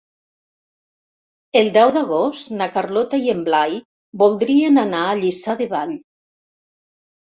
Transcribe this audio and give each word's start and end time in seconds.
El 1.61 1.69
deu 1.75 1.91
d'agost 1.99 2.49
na 2.63 2.69
Carlota 2.79 3.21
i 3.27 3.31
en 3.37 3.47
Blai 3.53 3.79
voldrien 4.25 4.85
anar 4.89 5.07
a 5.07 5.17
Lliçà 5.25 5.61
de 5.65 5.73
Vall. 5.79 5.99